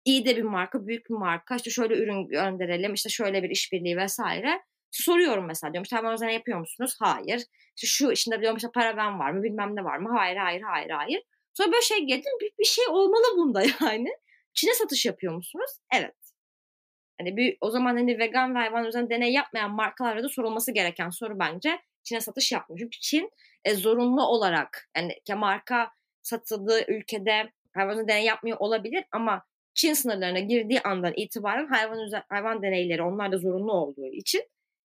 [0.04, 1.56] İyi de bir marka, büyük bir marka.
[1.56, 4.62] İşte şöyle ürün gönderelim, işte şöyle bir işbirliği vesaire.
[4.90, 6.96] Soruyorum mesela diyorum işte hayvanımızda ne yapıyor musunuz?
[7.00, 7.42] Hayır.
[7.76, 10.08] İşte şu içinde diyorum işte para ben var mı bilmem ne var mı?
[10.18, 11.22] Hayır, hayır, hayır, hayır.
[11.54, 14.08] Sonra böyle şey geldim bir, bir şey olmalı bunda yani.
[14.54, 15.70] Çin'e satış yapıyor musunuz?
[15.94, 16.14] Evet.
[17.20, 21.10] Hani bir, o zaman hani vegan ve hayvan üzerinde deney yapmayan markalara da sorulması gereken
[21.10, 22.78] soru bence Çin'e satış yapmıyor.
[22.78, 23.30] Çünkü Çin
[23.64, 25.90] e, zorunlu olarak yani ki marka
[26.22, 33.02] satıldığı ülkede hayvan deney yapmıyor olabilir ama Çin sınırlarına girdiği andan itibaren hayvan hayvan deneyleri
[33.02, 34.42] onlar da zorunlu olduğu için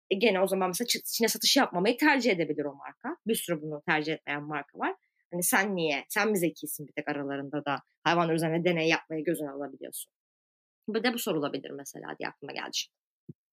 [0.09, 3.17] e, gene o zaman mesela Çin'e satış yapmamayı tercih edebilir o marka.
[3.27, 4.95] Bir sürü bunu tercih etmeyen marka var.
[5.31, 6.05] Hani sen niye?
[6.09, 10.11] Sen mi zekisin bir tek aralarında da hayvan üzerine deney yapmaya gözüne alabiliyorsun.
[10.87, 12.97] Bu da bu sorulabilir mesela diye aklıma geldi şimdi.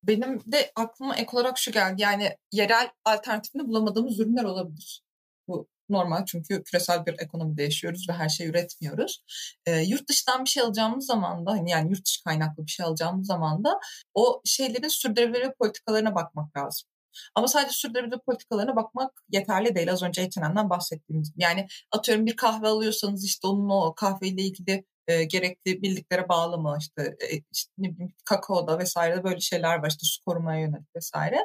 [0.02, 2.02] Benim de aklıma ek olarak şu geldi.
[2.02, 5.02] Yani yerel alternatifini bulamadığımız ürünler olabilir.
[5.48, 9.22] Bu normal çünkü küresel bir ekonomide yaşıyoruz ve her şeyi üretmiyoruz.
[9.66, 12.86] E, yurt dışından bir şey alacağımız zaman da hani yani yurt dışı kaynaklı bir şey
[12.86, 13.80] alacağımız zaman da
[14.14, 16.88] o şeylerin sürdürülebilir politikalarına bakmak lazım.
[17.34, 19.92] Ama sadece sürdürülebilir politikalarına bakmak yeterli değil.
[19.92, 25.24] Az önce Etinen'den bahsettiğimiz Yani atıyorum bir kahve alıyorsanız işte onun o kahveyle ilgili e,
[25.24, 30.06] gerekli bildiklere bağlı mı işte, e, işte ne bileyim kakaoda vesaire böyle şeyler var işte
[30.06, 31.38] su korumaya yönelik vesaire.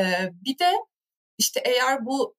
[0.00, 0.72] E, bir de
[1.38, 2.36] işte eğer bu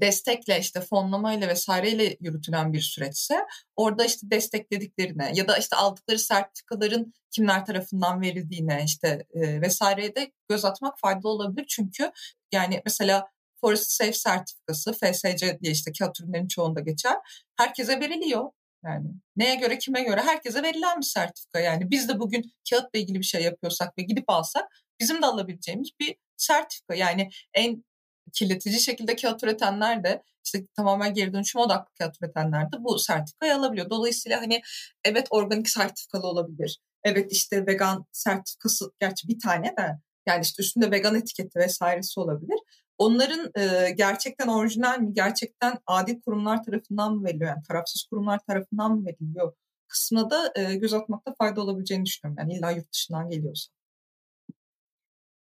[0.00, 7.12] destekle işte fonlamayla vesaireyle yürütülen bir süreçse orada işte desteklediklerine ya da işte aldıkları sertifikaların
[7.30, 11.66] kimler tarafından verildiğine işte e, vesaireye de göz atmak faydalı olabilir.
[11.68, 12.10] Çünkü
[12.52, 13.28] yani mesela
[13.60, 17.16] Forest Safe sertifikası FSC diye işte kağıt ürünlerin çoğunda geçer.
[17.56, 18.50] Herkese veriliyor.
[18.84, 21.60] Yani neye göre kime göre herkese verilen bir sertifika.
[21.60, 24.64] Yani biz de bugün kağıtla ilgili bir şey yapıyorsak ve gidip alsak
[25.00, 26.94] bizim de alabileceğimiz bir sertifika.
[26.94, 27.84] Yani en
[28.32, 33.56] kirletici şekilde kağıt üretenler de işte tamamen geri dönüşüm odaklı kağıt üretenler de bu sertifikayı
[33.56, 33.90] alabiliyor.
[33.90, 34.62] Dolayısıyla hani
[35.04, 36.80] evet organik sertifikalı olabilir.
[37.04, 42.58] Evet işte vegan sertifikası gerçi bir tane de yani işte üstünde vegan etiketi vesairesi olabilir.
[42.98, 48.92] Onların e, gerçekten orijinal mi, gerçekten adil kurumlar tarafından mı veriliyor, yani tarafsız kurumlar tarafından
[48.92, 49.52] mı veriliyor
[49.92, 52.38] kısmına da e, göz atmakta fayda olabileceğini düşünüyorum.
[52.38, 53.72] Yani illa yurt dışından geliyorsa.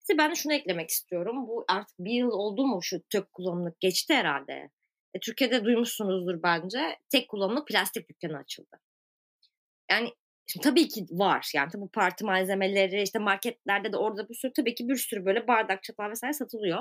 [0.05, 1.49] İşte ben şunu eklemek istiyorum.
[1.49, 4.71] Bu artık bir yıl oldu mu şu tek kullanımlık geçti herhalde.
[5.15, 6.99] E, Türkiye'de duymuşsunuzdur bence.
[7.11, 8.81] Tek kullanımlık plastik dükkanı açıldı.
[9.91, 10.09] Yani
[10.47, 11.51] şimdi tabii ki var.
[11.55, 15.47] Yani bu parti malzemeleri işte marketlerde de orada bir sürü tabii ki bir sürü böyle
[15.47, 16.81] bardak, çatal vesaire satılıyor.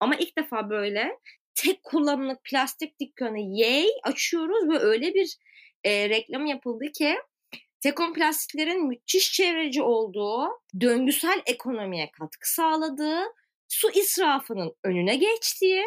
[0.00, 1.18] Ama ilk defa böyle
[1.54, 5.36] tek kullanımlık plastik dükkanı yay açıyoruz ve öyle bir
[5.84, 7.16] e, reklam yapıldı ki
[7.80, 10.48] Tekon plastiklerin müthiş çevreci olduğu,
[10.80, 13.22] döngüsel ekonomiye katkı sağladığı,
[13.68, 15.84] su israfının önüne geçtiği,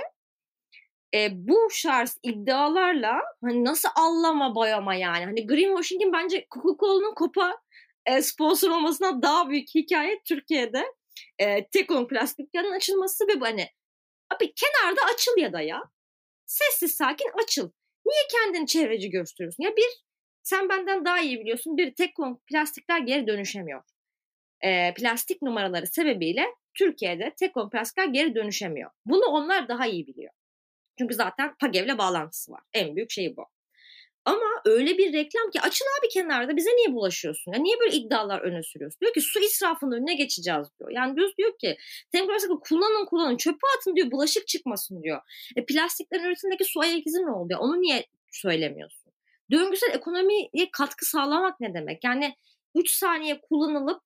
[1.16, 5.26] e, bu şarj iddialarla hani nasıl allama bayama yani.
[5.26, 7.58] Hani greenwashing'in bence Coca-Cola'nın Copa
[8.06, 10.86] e, sponsor olmasına daha büyük hikaye Türkiye'de
[11.40, 13.68] e, Tekon plastiklerin açılması ve hani
[14.34, 15.82] abi kenarda açıl ya da ya.
[16.46, 17.72] Sessiz sakin açıl.
[18.06, 19.64] Niye kendini çevreci gösteriyorsun?
[19.64, 20.04] Ya bir
[20.44, 21.78] sen benden daha iyi biliyorsun.
[21.78, 22.16] Bir tek
[22.48, 23.84] plastikler geri dönüşemiyor.
[24.62, 28.92] E, plastik numaraları sebebiyle Türkiye'de tekon plastikler geri dönüşemiyor.
[29.06, 30.34] Bunu onlar daha iyi biliyor.
[30.98, 32.62] Çünkü zaten PAGEV'le bağlantısı var.
[32.74, 33.46] En büyük şey bu.
[34.26, 37.54] Ama öyle bir reklam ki açın abi kenarda bize niye bulaşıyorsun?
[37.54, 39.00] Ya niye böyle iddialar öne sürüyorsun?
[39.02, 40.92] Diyor ki su israfının önüne geçeceğiz diyor.
[40.92, 41.78] Yani diyor, diyor ki
[42.12, 45.22] temperasyon kullanın kullanın çöpe atın diyor bulaşık çıkmasın diyor.
[45.56, 47.56] E, plastiklerin üretimindeki su ayak izi ne oldu?
[47.60, 49.01] Onu niye söylemiyorsun?
[49.52, 52.04] Döngüsel ekonomiye katkı sağlamak ne demek?
[52.04, 52.36] Yani
[52.76, 54.04] 3 saniye kullanılıp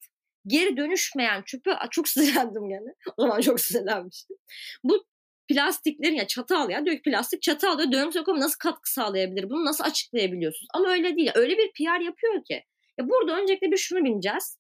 [0.47, 2.89] geri dönüşmeyen çöpe çok sinirlendim yani.
[3.17, 4.37] O zaman çok sinirlenmiştim.
[4.83, 5.05] Bu
[5.47, 9.49] plastiklerin ya çatal ya diyor plastik çatal diyor döngüsel ekonomi nasıl katkı sağlayabilir?
[9.49, 10.67] Bunu nasıl açıklayabiliyorsunuz?
[10.73, 11.31] Ama öyle değil.
[11.35, 12.63] Öyle bir PR yapıyor ki.
[12.99, 14.57] Ya burada öncelikle bir şunu bileceğiz.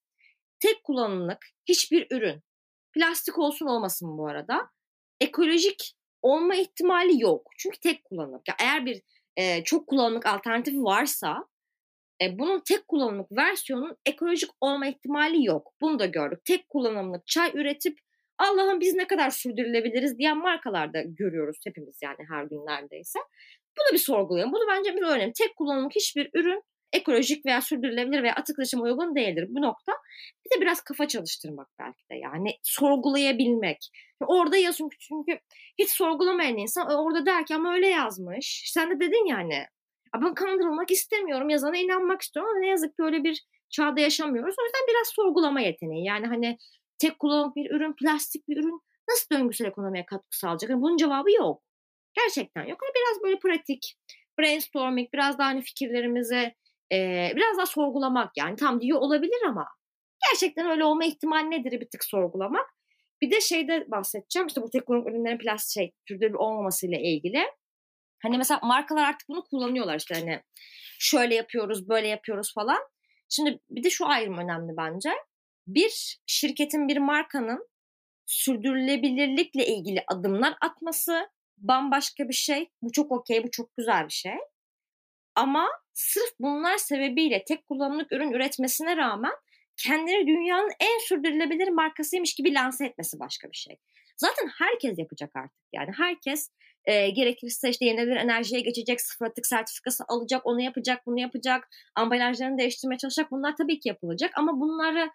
[0.59, 2.43] Tek kullanımlık hiçbir ürün
[2.93, 4.69] plastik olsun olmasın bu arada
[5.21, 7.49] ekolojik olma ihtimali yok.
[7.57, 8.47] Çünkü tek kullanımlık.
[8.47, 9.01] Ya eğer bir
[9.37, 11.45] e, çok kullanımlık alternatifi varsa
[12.21, 15.73] e, bunun tek kullanımlık versiyonun ekolojik olma ihtimali yok.
[15.81, 16.39] Bunu da gördük.
[16.45, 17.99] Tek kullanımlık çay üretip
[18.37, 23.19] Allah'ım biz ne kadar sürdürülebiliriz diyen markalarda görüyoruz hepimiz yani her gün neredeyse.
[23.77, 24.53] Bunu bir sorgulayalım.
[24.53, 25.33] Bunu bence bir önemli.
[25.33, 26.63] Tek kullanımlık hiçbir ürün
[26.95, 29.91] ekolojik veya sürdürülebilir veya atık taşıma uygun değildir bu nokta.
[30.45, 33.89] Bir de biraz kafa çalıştırmak belki de yani sorgulayabilmek.
[34.27, 35.39] Orada yazın çünkü
[35.79, 38.63] hiç sorgulamayan insan orada der ki ama öyle yazmış.
[38.73, 39.65] Sen de dedin yani.
[40.21, 44.55] Ben kandırılmak istemiyorum, yazana inanmak istiyorum ama ne yazık ki öyle bir çağda yaşamıyoruz.
[44.59, 46.05] O yüzden biraz sorgulama yeteneği.
[46.05, 46.57] Yani hani
[46.97, 50.69] tek kullanımlık bir ürün, plastik bir ürün nasıl döngüsel ekonomiye katkı sağlayacak?
[50.69, 51.61] Yani bunun cevabı yok.
[52.13, 52.79] Gerçekten yok.
[52.81, 53.95] Hani biraz böyle pratik,
[54.39, 56.55] brainstorming, biraz daha hani fikirlerimize
[56.93, 59.67] e, biraz daha sorgulamak yani tam diyor olabilir ama
[60.29, 62.69] gerçekten öyle olma ihtimali nedir bir tık sorgulamak.
[63.21, 67.45] Bir de şeyde bahsedeceğim işte bu teknolojik ürünlerin plastik şey sürdürülebilir olmamasıyla ilgili.
[68.23, 70.41] Hani mesela markalar artık bunu kullanıyorlar işte hani
[70.99, 72.79] şöyle yapıyoruz böyle yapıyoruz falan.
[73.29, 75.09] Şimdi bir de şu ayrım önemli bence.
[75.67, 77.67] Bir şirketin bir markanın
[78.25, 82.69] sürdürülebilirlikle ilgili adımlar atması bambaşka bir şey.
[82.81, 84.33] Bu çok okey, bu çok güzel bir şey.
[85.35, 89.33] Ama sırf bunlar sebebiyle tek kullanımlık ürün üretmesine rağmen
[89.77, 93.77] kendini dünyanın en sürdürülebilir markasıymış gibi lanse etmesi başka bir şey.
[94.17, 96.49] Zaten herkes yapacak artık yani herkes
[96.87, 102.57] E, gerekirse işte yenilenebilir enerjiye geçecek, sıfır atık sertifikası alacak, onu yapacak, bunu yapacak, ambalajlarını
[102.57, 103.31] değiştirmeye çalışacak.
[103.31, 105.09] Bunlar tabii ki yapılacak ama bunları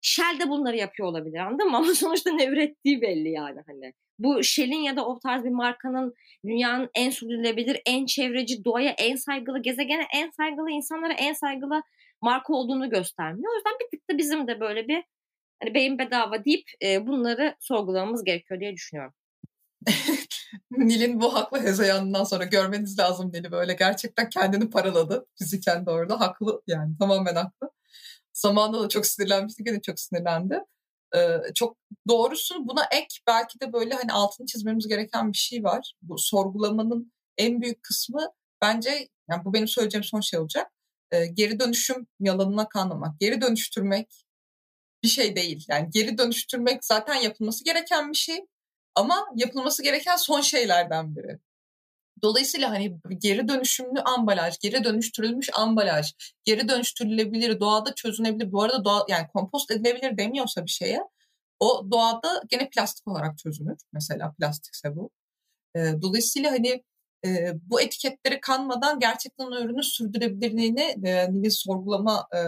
[0.00, 1.76] Shell de bunları yapıyor olabilir anladın mı?
[1.76, 3.92] Ama sonuçta ne ürettiği belli yani hani.
[4.18, 9.16] Bu Shell'in ya da o tarz bir markanın dünyanın en sürdürülebilir, en çevreci, doğaya en
[9.16, 11.82] saygılı, gezegene en saygılı, insanlara en saygılı
[12.22, 13.52] marka olduğunu göstermiyor.
[13.52, 15.04] O yüzden bir tık da bizim de böyle bir
[15.62, 19.14] hani beyin bedava deyip e, bunları sorgulamamız gerekiyor diye düşünüyorum.
[20.70, 26.20] Nil'in bu haklı hezeyanından sonra görmeniz lazım Nil'i böyle gerçekten kendini paraladı fiziken de orada
[26.20, 27.70] haklı yani tamamen haklı.
[28.36, 30.60] Zamanında da çok sinirlenmişti gene çok sinirlendi.
[31.16, 31.76] Ee, çok
[32.08, 35.94] doğrusu buna ek belki de böyle hani altını çizmemiz gereken bir şey var.
[36.02, 38.28] Bu sorgulamanın en büyük kısmı
[38.62, 40.72] bence yani bu benim söyleyeceğim son şey olacak.
[41.10, 43.20] Ee, geri dönüşüm yalanına kanmamak.
[43.20, 44.24] Geri dönüştürmek
[45.02, 45.64] bir şey değil.
[45.68, 48.46] Yani geri dönüştürmek zaten yapılması gereken bir şey
[48.94, 51.38] ama yapılması gereken son şeylerden biri.
[52.22, 56.12] Dolayısıyla hani geri dönüşümlü ambalaj, geri dönüştürülmüş ambalaj,
[56.44, 58.52] geri dönüştürülebilir, doğada çözünebilir.
[58.52, 61.00] Bu arada doğa, yani kompost edilebilir demiyorsa bir şeye
[61.60, 63.78] o doğada gene plastik olarak çözünür.
[63.92, 65.10] Mesela plastikse bu.
[65.76, 66.82] dolayısıyla hani
[67.26, 72.40] e, bu etiketleri kanmadan gerçekten o ürünü sürdürebilirliğini e, Nil'in sorgulama e,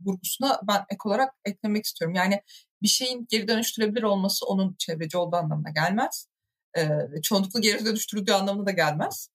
[0.00, 2.14] vurgusuna ben ek olarak eklemek istiyorum.
[2.14, 2.42] Yani
[2.82, 6.28] bir şeyin geri dönüştürebilir olması onun çevreci olduğu anlamına gelmez.
[6.76, 9.30] E, çoğunlukla geri dönüştürüldüğü anlamına da gelmez.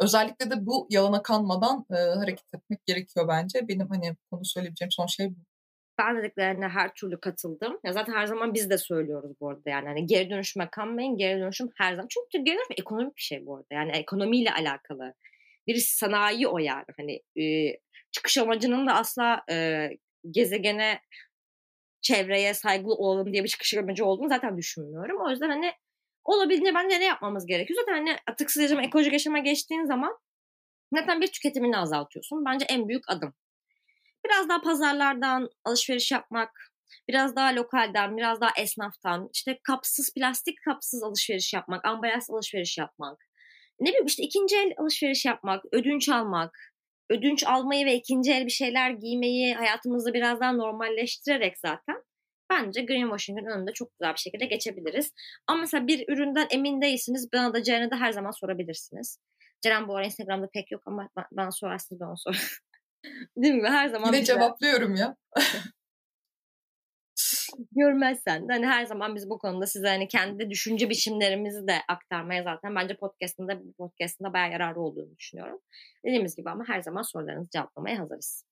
[0.00, 3.68] Özellikle de bu yalana kanmadan e, hareket etmek gerekiyor bence.
[3.68, 5.36] Benim hani konu söyleyebileceğim son şey bu
[5.98, 7.80] ben dediklerine her türlü katıldım.
[7.84, 9.88] Ya zaten her zaman biz de söylüyoruz bu arada yani.
[9.88, 11.16] Hani geri dönüşüme kanmayın.
[11.16, 12.08] Geri dönüşüm her zaman.
[12.10, 13.66] Çünkü geri dönüşüm ekonomik bir şey bu arada.
[13.74, 15.14] Yani ekonomiyle alakalı.
[15.66, 16.84] Bir sanayi o yani.
[16.96, 17.76] Hani e,
[18.12, 19.88] çıkış amacının da asla e,
[20.30, 21.00] gezegene
[22.02, 25.20] çevreye saygılı olalım diye bir çıkış amacı olduğunu zaten düşünmüyorum.
[25.26, 25.72] O yüzden hani
[26.24, 27.80] olabildiğince bence ne yapmamız gerekiyor?
[27.80, 30.18] Zaten hani atıksız yaşama, ekolojik yaşama geçtiğin zaman
[30.94, 32.44] zaten bir tüketimini azaltıyorsun.
[32.44, 33.34] Bence en büyük adım.
[34.26, 36.50] Biraz daha pazarlardan alışveriş yapmak,
[37.08, 43.18] biraz daha lokalden, biraz daha esnaftan, işte kapsız, plastik kapsız alışveriş yapmak, ambalaj alışveriş yapmak.
[43.80, 46.74] Ne bileyim işte ikinci el alışveriş yapmak, ödünç almak,
[47.10, 52.02] ödünç almayı ve ikinci el bir şeyler giymeyi hayatımızda biraz daha normalleştirerek zaten
[52.54, 55.12] bence greenwashing'in önünde çok güzel bir şekilde geçebiliriz.
[55.46, 59.18] Ama mesela bir üründen emin değilsiniz bana da Ceren'e de her zaman sorabilirsiniz.
[59.62, 62.40] Ceren bu ara Instagram'da pek yok ama bana sorarsınız ben onu sorarım.
[63.36, 63.68] Değil mi?
[63.68, 64.06] Her zaman.
[64.06, 64.32] Yine bize...
[64.32, 65.16] cevaplıyorum ya.
[67.72, 72.42] görmezsen de hani her zaman biz bu konuda size hani kendi düşünce biçimlerimizi de aktarmaya
[72.42, 75.60] zaten bence podcastında podcastında bayağı yararlı olduğunu düşünüyorum.
[76.06, 78.44] Dediğimiz gibi ama her zaman sorularınızı cevaplamaya hazırız.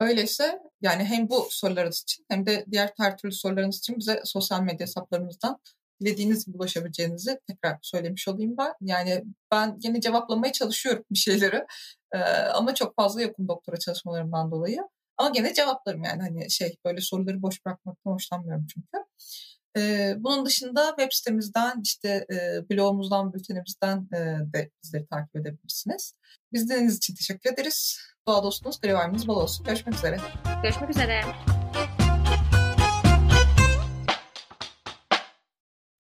[0.00, 4.62] Öyleyse yani hem bu sorularınız için hem de diğer her türlü sorularınız için bize sosyal
[4.62, 5.58] medya hesaplarımızdan
[6.00, 8.72] dilediğiniz gibi ulaşabileceğinizi tekrar söylemiş olayım ben.
[8.80, 11.66] Yani ben yine cevaplamaya çalışıyorum bir şeyleri
[12.14, 12.18] ee,
[12.54, 14.80] ama çok fazla yokum doktora çalışmalarımdan dolayı.
[15.16, 19.06] Ama gene cevaplarım yani hani şey böyle soruları boş bırakmaktan hoşlanmıyorum çünkü.
[19.76, 24.18] Ee, bunun dışında web sitemizden işte e, blogumuzdan, bültenimizden e,
[24.52, 26.12] de bizleri takip edebilirsiniz.
[26.52, 27.98] Biz için teşekkür ederiz.
[28.28, 29.66] Doğa dostunuz, grevayımız bol olsun.
[29.66, 30.18] Görüşmek üzere.
[30.62, 31.24] Görüşmek üzere.